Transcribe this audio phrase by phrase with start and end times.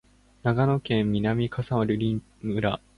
[0.41, 2.81] 長野県南箕輪村